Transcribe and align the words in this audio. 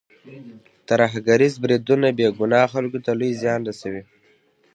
ترهګریز 0.89 1.53
بریدونه 1.63 2.07
بې 2.17 2.27
ګناه 2.39 2.67
خلکو 2.73 2.99
ته 3.05 3.11
لوی 3.19 3.31
زیان 3.41 3.61
رسوي. 3.69 4.03